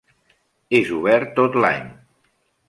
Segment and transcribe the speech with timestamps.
[0.79, 1.85] És obert tot l'any.